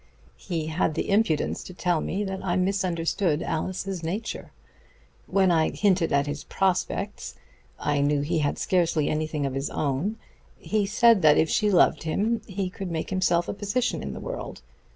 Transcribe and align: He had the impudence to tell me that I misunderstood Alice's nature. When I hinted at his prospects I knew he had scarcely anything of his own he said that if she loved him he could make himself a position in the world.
He 0.37 0.65
had 0.65 0.95
the 0.95 1.11
impudence 1.11 1.61
to 1.63 1.75
tell 1.75 2.01
me 2.01 2.23
that 2.23 2.43
I 2.43 2.55
misunderstood 2.55 3.43
Alice's 3.43 4.01
nature. 4.01 4.51
When 5.27 5.51
I 5.51 5.69
hinted 5.69 6.11
at 6.11 6.25
his 6.25 6.43
prospects 6.43 7.35
I 7.77 8.01
knew 8.01 8.21
he 8.21 8.39
had 8.39 8.57
scarcely 8.57 9.09
anything 9.11 9.45
of 9.45 9.53
his 9.53 9.69
own 9.69 10.17
he 10.57 10.87
said 10.87 11.21
that 11.21 11.37
if 11.37 11.51
she 11.51 11.69
loved 11.69 12.01
him 12.01 12.41
he 12.47 12.67
could 12.67 12.89
make 12.89 13.11
himself 13.11 13.47
a 13.47 13.53
position 13.53 14.01
in 14.01 14.13
the 14.13 14.19
world. 14.19 14.63